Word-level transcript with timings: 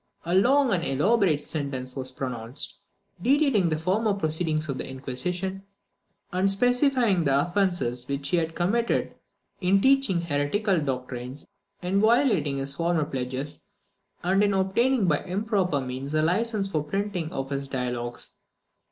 A 0.25 0.33
long 0.33 0.73
and 0.73 0.83
elaborate 0.83 1.45
sentence 1.45 1.95
was 1.95 2.11
pronounced, 2.11 2.79
detailing 3.21 3.69
the 3.69 3.77
former 3.77 4.15
proceedings 4.15 4.67
of 4.67 4.79
the 4.79 4.89
Inquisition, 4.89 5.61
and 6.31 6.51
specifying 6.51 7.23
the 7.23 7.39
offences 7.41 8.07
which 8.07 8.29
he 8.29 8.37
had 8.37 8.55
committed 8.55 9.13
in 9.59 9.79
teaching 9.79 10.21
heretical 10.21 10.79
doctrines, 10.79 11.45
in 11.83 11.99
violating 11.99 12.57
his 12.57 12.73
former 12.73 13.05
pledges, 13.05 13.61
and 14.23 14.43
in 14.43 14.55
obtaining 14.55 15.05
by 15.07 15.19
improper 15.19 15.79
means 15.79 16.15
a 16.15 16.23
license 16.23 16.67
for 16.67 16.79
the 16.81 16.85
printing 16.89 17.31
of 17.31 17.51
his 17.51 17.67
Dialogues. 17.67 18.31